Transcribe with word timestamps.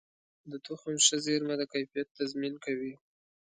د 0.51 0.53
تخم 0.65 0.95
ښه 1.05 1.17
زېرمه 1.25 1.55
د 1.59 1.63
کیفیت 1.73 2.07
تضمین 2.17 2.53
کوي. 2.65 2.93